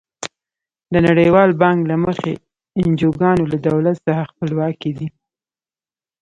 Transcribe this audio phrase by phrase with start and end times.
[0.93, 2.31] د نړیوال بانک له مخې
[2.81, 5.07] انجوګانې له دولت څخه خپلواکې دي.